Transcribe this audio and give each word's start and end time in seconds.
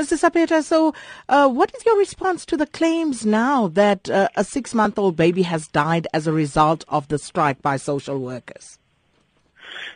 Mr. 0.00 0.16
Saphetha, 0.16 0.64
so 0.64 0.94
uh, 1.28 1.46
what 1.46 1.74
is 1.76 1.84
your 1.84 1.98
response 1.98 2.46
to 2.46 2.56
the 2.56 2.66
claims 2.66 3.26
now 3.26 3.68
that 3.68 4.08
uh, 4.08 4.28
a 4.34 4.42
six 4.42 4.72
month 4.72 4.98
old 4.98 5.14
baby 5.14 5.42
has 5.42 5.68
died 5.68 6.08
as 6.14 6.26
a 6.26 6.32
result 6.32 6.86
of 6.88 7.06
the 7.08 7.18
strike 7.18 7.60
by 7.60 7.76
social 7.76 8.18
workers? 8.18 8.78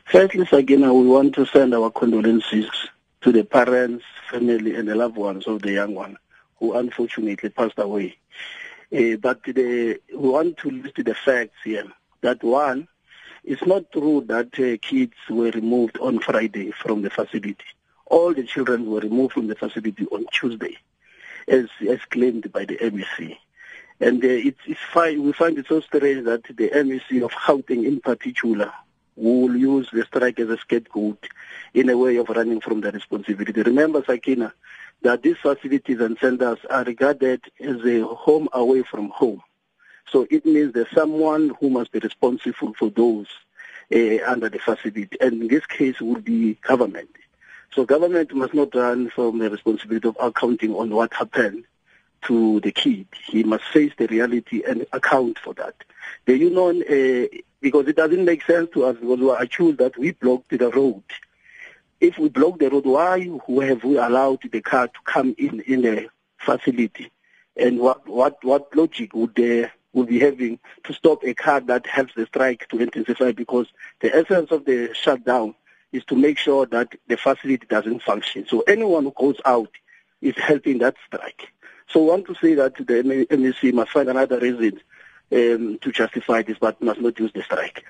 Firstly, 0.05 0.45
Sakina, 0.45 0.93
we 0.93 1.07
want 1.07 1.35
to 1.37 1.47
send 1.47 1.75
our 1.75 1.91
condolences 1.91 2.69
to 3.23 3.33
the 3.33 3.45
parents, 3.45 4.05
family, 4.31 4.75
and 4.75 4.89
the 4.89 4.95
loved 4.95 5.17
ones 5.17 5.47
of 5.47 5.63
the 5.63 5.73
young 5.73 5.95
one 5.95 6.19
who 6.59 6.75
unfortunately 6.75 7.49
passed 7.49 7.79
away. 7.79 8.15
Uh, 8.95 9.17
but 9.17 9.43
the, 9.45 9.99
we 10.15 10.29
want 10.29 10.59
to 10.59 10.71
list 10.71 10.97
the 10.97 11.15
facts 11.15 11.57
here. 11.65 11.87
That 12.21 12.45
one, 12.45 12.89
it's 13.43 13.65
not 13.65 13.91
true 13.91 14.23
that 14.27 14.49
uh, 14.61 14.77
kids 14.87 15.15
were 15.31 15.51
removed 15.51 15.97
on 15.97 16.19
Friday 16.19 16.73
from 16.73 17.01
the 17.01 17.09
facility. 17.09 17.57
All 18.15 18.33
the 18.33 18.45
children 18.45 18.89
were 18.89 19.01
removed 19.01 19.33
from 19.33 19.49
the 19.49 19.57
facility 19.57 20.07
on 20.13 20.27
Tuesday, 20.33 20.79
as, 21.49 21.67
as 21.91 21.99
claimed 22.11 22.53
by 22.53 22.65
the 22.65 22.77
MEC. 22.77 23.37
And 23.99 24.25
uh, 24.25 24.29
it's, 24.29 24.61
it's 24.67 24.79
fine. 24.93 25.25
we 25.25 25.33
find 25.33 25.59
it 25.59 25.67
so 25.69 25.81
strange 25.81 26.25
that 26.27 26.45
the 26.45 26.69
MEC 26.71 27.25
of 27.25 27.33
Gauteng 27.33 27.85
in 27.85 27.99
particular 27.99 28.73
will 29.17 29.57
use 29.57 29.89
the 29.93 30.05
strike 30.05 30.39
as 30.39 30.49
a 30.49 30.57
scapegoat 30.59 31.27
in 31.75 31.91
a 31.91 31.99
way 31.99 32.15
of 32.15 32.29
running 32.29 32.61
from 32.61 32.83
the 32.83 32.93
responsibility. 32.93 33.61
Remember, 33.63 34.01
Sakina, 34.07 34.55
that 35.03 35.25
these 35.25 35.39
facilities 35.39 35.99
and 35.99 36.17
centers 36.19 36.61
are 36.71 36.85
regarded 36.85 37.43
as 37.59 37.85
a 37.85 38.03
home 38.03 38.49
away 38.53 38.85
from 38.85 39.09
home. 39.09 39.43
So 40.07 40.25
it 40.31 40.47
means 40.47 40.73
there's 40.73 40.95
someone 40.95 41.51
who 41.59 41.69
must 41.69 41.91
be 41.91 41.99
responsible 41.99 42.75
for 42.75 42.91
those 42.91 43.27
uh, 43.93 44.25
under 44.25 44.49
the 44.49 44.61
facility. 44.61 45.17
And 45.21 45.43
in 45.43 45.49
this 45.49 45.67
case 45.67 46.01
would 46.01 46.25
be 46.25 46.55
government. 46.63 47.11
So 47.75 47.85
government 47.85 48.33
must 48.33 48.55
not 48.55 48.73
run 48.75 49.11
from 49.11 49.39
the 49.39 49.51
responsibility 49.51 50.07
of 50.07 50.17
accounting 50.21 50.75
on 50.77 50.91
what 50.91 51.13
happened 51.13 51.65
to 52.23 52.61
the 52.61 52.71
kid. 52.71 53.09
He 53.27 53.43
must 53.43 53.65
face 53.65 53.93
the 53.99 54.07
reality 54.07 54.63
and 54.67 54.87
account 54.93 55.41
for 55.41 55.55
that. 55.55 55.75
The 56.27 56.39
union, 56.39 56.85
uh, 56.85 57.37
because 57.61 57.89
it 57.89 57.97
doesn't 57.97 58.25
make 58.25 58.45
sense 58.45 58.71
to 58.75 58.85
us 58.85 58.97
because 58.97 59.19
we 59.19 59.29
are 59.29 59.43
accused 59.43 59.79
that 59.79 59.99
we 59.99 60.13
blocked 60.13 60.51
the 60.51 60.71
road. 60.71 61.03
If 62.01 62.17
we 62.17 62.29
block 62.29 62.61
the 62.61 62.71
road, 62.71 62.87
why 62.87 63.25
who 63.25 63.61
have 63.61 63.83
we 63.83 63.99
allowed 63.99 64.43
the 64.49 64.61
car 64.61 64.87
to 64.87 65.01
come 65.05 65.35
in 65.37 65.61
in 65.63 65.83
the 65.83 66.09
facility? 66.39 67.11
And 67.57 67.81
what 67.81 68.07
what 68.09 68.45
what 68.45 68.75
logic 68.77 69.15
would 69.15 69.35
there 69.35 69.73
would 69.93 70.09
be 70.09 70.21
having 70.21 70.61
to 70.85 70.93
stop 70.93 71.25
a 71.25 71.35
car 71.35 71.61
that 71.63 71.87
helps 71.87 72.15
the 72.15 72.27
strike 72.27 72.69
to 72.69 72.79
intensify? 72.79 73.33
Because 73.33 73.67
the 74.01 74.15
essence 74.15 74.53
of 74.53 74.65
the 74.65 74.95
shutdown 74.95 75.57
is 75.95 76.05
to 76.07 76.17
make 76.17 76.37
sure 76.39 76.67
that 76.67 76.95
the 77.07 77.17
facility 77.17 77.67
doesn't 77.69 78.03
function. 78.03 78.47
So 78.49 78.61
anyone 78.63 79.05
who 79.05 79.15
goes 79.17 79.37
out 79.45 79.71
is 80.21 80.35
helping 80.37 80.79
that 80.79 80.97
strike. 81.07 81.49
So 81.89 82.03
I 82.03 82.09
want 82.11 82.27
to 82.27 82.35
say 82.35 82.55
that 82.55 82.75
the 82.77 83.27
MEC 83.31 83.73
must 83.73 83.93
find 83.93 84.09
another 84.09 84.41
reason 84.41 84.81
um, 85.33 85.79
to 85.81 85.93
justify 85.93 86.43
this, 86.43 86.59
but 86.59 86.81
must 86.83 87.01
not 87.01 87.19
use 87.19 87.33
the 87.33 87.43
strike. 87.43 87.85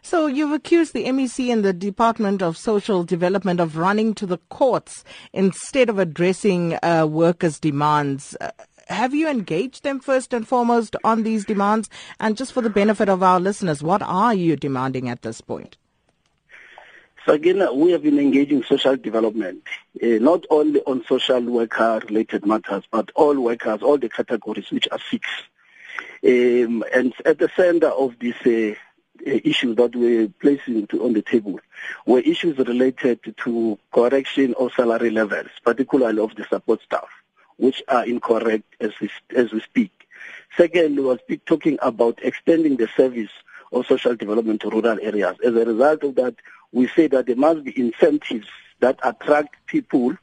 So 0.00 0.26
you've 0.26 0.52
accused 0.52 0.94
the 0.94 1.04
MEC 1.04 1.52
and 1.52 1.62
the 1.62 1.74
Department 1.74 2.40
of 2.42 2.56
Social 2.56 3.04
Development 3.04 3.60
of 3.60 3.76
running 3.76 4.14
to 4.14 4.26
the 4.26 4.38
courts 4.48 5.04
instead 5.32 5.90
of 5.90 5.98
addressing 5.98 6.78
uh, 6.82 7.06
workers' 7.08 7.60
demands. 7.60 8.36
Uh, 8.40 8.50
have 8.88 9.14
you 9.14 9.28
engaged 9.28 9.84
them 9.84 10.00
first 10.00 10.32
and 10.32 10.48
foremost 10.48 10.96
on 11.04 11.22
these 11.22 11.44
demands? 11.44 11.88
And 12.18 12.36
just 12.36 12.52
for 12.52 12.60
the 12.60 12.70
benefit 12.70 13.08
of 13.08 13.22
our 13.22 13.38
listeners, 13.38 13.82
what 13.82 14.02
are 14.02 14.34
you 14.34 14.56
demanding 14.56 15.08
at 15.08 15.22
this 15.22 15.40
point? 15.40 15.76
Again, 17.26 17.62
we 17.74 17.92
have 17.92 18.02
been 18.02 18.18
engaging 18.18 18.62
social 18.64 18.96
development, 18.96 19.62
uh, 20.02 20.06
not 20.20 20.46
only 20.48 20.80
on 20.80 21.04
social 21.06 21.42
worker 21.42 22.00
related 22.08 22.46
matters, 22.46 22.84
but 22.90 23.10
all 23.14 23.38
workers, 23.38 23.82
all 23.82 23.98
the 23.98 24.08
categories 24.08 24.70
which 24.70 24.88
are 24.90 24.98
fixed. 24.98 25.42
Um, 26.24 26.82
and 26.94 27.12
at 27.26 27.38
the 27.38 27.50
center 27.54 27.88
of 27.88 28.18
this 28.18 28.36
uh, 28.46 28.74
issues 29.24 29.76
that 29.76 29.94
we're 29.94 30.28
placing 30.40 30.86
to, 30.88 31.04
on 31.04 31.12
the 31.12 31.22
table 31.22 31.60
were 32.06 32.20
issues 32.20 32.56
related 32.56 33.20
to 33.44 33.78
correction 33.92 34.54
of 34.58 34.72
salary 34.72 35.10
levels, 35.10 35.50
particularly 35.62 36.20
of 36.20 36.34
the 36.36 36.44
support 36.44 36.80
staff, 36.82 37.08
which 37.58 37.82
are 37.88 38.06
incorrect 38.06 38.76
as 38.80 38.92
we, 38.98 39.10
as 39.36 39.52
we 39.52 39.60
speak. 39.60 39.92
Second, 40.56 40.96
we 40.96 41.02
were 41.02 41.18
talking 41.46 41.78
about 41.82 42.18
extending 42.22 42.76
the 42.76 42.88
service 42.96 43.30
of 43.72 43.86
social 43.86 44.16
development 44.16 44.60
to 44.62 44.70
rural 44.70 44.98
areas. 45.00 45.36
As 45.44 45.54
a 45.54 45.64
result 45.64 46.02
of 46.04 46.14
that, 46.16 46.34
we 46.72 46.88
say 46.88 47.06
that 47.08 47.26
there 47.26 47.36
must 47.36 47.64
be 47.64 47.78
incentives 47.78 48.46
that 48.80 48.98
attract 49.02 49.56
people 49.66 50.16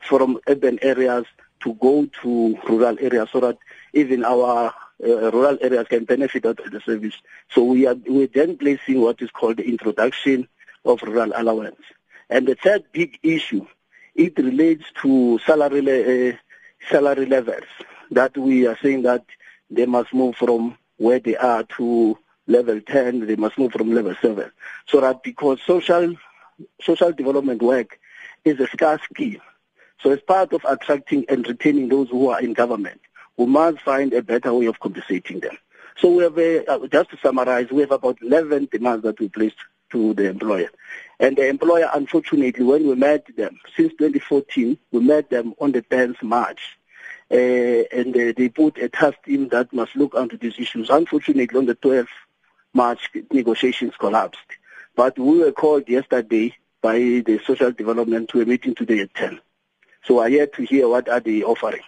from 0.00 0.38
urban 0.46 0.78
areas 0.82 1.24
to 1.60 1.74
go 1.74 2.06
to 2.22 2.58
rural 2.68 2.96
areas 3.00 3.28
so 3.32 3.40
that 3.40 3.58
even 3.92 4.24
our 4.24 4.72
uh, 5.02 5.30
rural 5.32 5.58
areas 5.60 5.86
can 5.88 6.04
benefit 6.04 6.46
out 6.46 6.60
of 6.60 6.70
the 6.70 6.80
service. 6.80 7.14
So 7.50 7.64
we 7.64 7.86
are 7.86 7.96
we're 8.06 8.28
then 8.28 8.56
placing 8.56 9.00
what 9.00 9.20
is 9.22 9.30
called 9.30 9.56
the 9.56 9.64
introduction 9.64 10.48
of 10.84 11.02
rural 11.02 11.32
allowance. 11.34 11.80
And 12.30 12.46
the 12.46 12.54
third 12.54 12.84
big 12.92 13.18
issue, 13.22 13.66
it 14.14 14.38
relates 14.38 14.84
to 15.02 15.38
salary 15.46 15.80
uh, 15.80 16.36
salary 16.90 17.26
levels 17.26 17.64
that 18.10 18.36
we 18.36 18.66
are 18.66 18.78
saying 18.82 19.02
that 19.02 19.24
they 19.70 19.86
must 19.86 20.12
move 20.12 20.36
from 20.36 20.76
where 20.98 21.18
they 21.18 21.36
are 21.36 21.64
to 21.76 22.18
level 22.46 22.80
10, 22.80 23.26
they 23.26 23.36
must 23.36 23.58
move 23.58 23.72
from 23.72 23.94
level 23.94 24.14
7. 24.20 24.50
So 24.86 25.00
that 25.00 25.22
because 25.22 25.60
social 25.66 26.14
social 26.80 27.12
development 27.12 27.62
work 27.62 27.98
is 28.44 28.60
a 28.60 28.66
scarce 28.68 29.02
skill. 29.10 29.40
So 30.02 30.10
as 30.10 30.20
part 30.20 30.52
of 30.52 30.64
attracting 30.64 31.24
and 31.28 31.46
retaining 31.46 31.88
those 31.88 32.10
who 32.10 32.28
are 32.28 32.40
in 32.40 32.52
government, 32.52 33.00
we 33.36 33.46
must 33.46 33.80
find 33.80 34.12
a 34.12 34.22
better 34.22 34.52
way 34.52 34.66
of 34.66 34.78
compensating 34.80 35.40
them. 35.40 35.56
So 35.96 36.10
we 36.10 36.22
have, 36.24 36.38
a, 36.38 36.66
uh, 36.70 36.86
just 36.88 37.10
to 37.10 37.18
summarize, 37.22 37.70
we 37.70 37.80
have 37.80 37.92
about 37.92 38.18
11 38.20 38.68
demands 38.70 39.04
that 39.04 39.18
we 39.18 39.28
placed 39.28 39.56
to 39.92 40.12
the 40.14 40.28
employer. 40.28 40.70
And 41.20 41.36
the 41.36 41.46
employer, 41.48 41.88
unfortunately, 41.94 42.64
when 42.64 42.86
we 42.86 42.94
met 42.96 43.24
them, 43.36 43.60
since 43.76 43.92
2014, 43.98 44.76
we 44.90 45.00
met 45.00 45.30
them 45.30 45.54
on 45.60 45.72
the 45.72 45.82
10th 45.82 46.22
March. 46.22 46.76
Uh, 47.30 47.84
and 47.92 48.14
uh, 48.14 48.32
they 48.36 48.48
put 48.48 48.76
a 48.78 48.88
task 48.88 49.16
team 49.24 49.48
that 49.48 49.72
must 49.72 49.96
look 49.96 50.14
into 50.14 50.36
these 50.36 50.58
issues. 50.58 50.90
Unfortunately, 50.90 51.56
on 51.56 51.66
the 51.66 51.76
12th 51.76 52.08
March, 52.74 53.10
negotiations 53.32 53.94
collapsed. 53.98 54.38
But 54.96 55.18
we 55.18 55.38
were 55.38 55.52
called 55.52 55.88
yesterday 55.88 56.54
by 56.82 56.98
the 56.98 57.40
social 57.46 57.72
development 57.72 58.28
to 58.30 58.42
a 58.42 58.44
meeting 58.44 58.74
today 58.74 59.00
at 59.00 59.14
10. 59.14 59.40
So 60.04 60.18
I 60.18 60.26
yet 60.26 60.52
to 60.54 60.62
hear 60.64 60.88
what 60.88 61.08
are 61.08 61.20
they 61.20 61.42
offering. 61.42 61.80